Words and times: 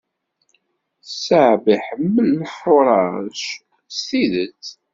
Saeb 1.23 1.63
iḥemmel 1.75 2.31
Horace 2.55 3.51
s 3.95 3.97
tidet. 4.07 4.65